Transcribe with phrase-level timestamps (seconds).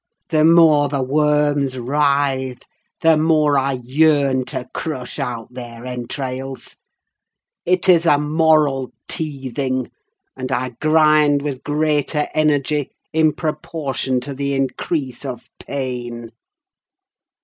[0.29, 2.63] The more the worms writhe,
[3.01, 6.75] the more I yearn to crush out their entrails!
[7.67, 9.91] It is a moral teething;
[10.35, 16.31] and I grind with greater energy in proportion to the increase of pain."